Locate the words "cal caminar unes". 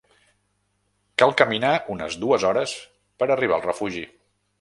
1.21-2.17